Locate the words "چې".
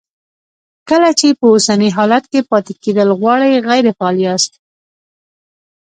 1.19-1.27